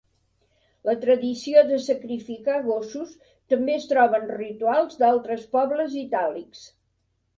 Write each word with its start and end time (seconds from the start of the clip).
La 0.87 0.93
tradició 1.03 1.63
de 1.67 1.77
sacrificar 1.87 2.57
gossos 2.69 3.13
també 3.55 3.75
es 3.83 3.87
troba 3.93 4.23
en 4.23 4.27
rituals 4.41 5.01
d'altres 5.05 5.49
pobles 5.57 5.99
itàlics. 6.07 6.65